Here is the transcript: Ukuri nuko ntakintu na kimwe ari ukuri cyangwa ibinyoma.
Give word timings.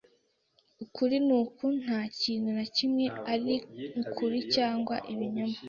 Ukuri 0.83 1.15
nuko 1.27 1.63
ntakintu 1.81 2.49
na 2.57 2.65
kimwe 2.75 3.05
ari 3.33 3.55
ukuri 4.01 4.39
cyangwa 4.55 4.95
ibinyoma. 5.13 5.57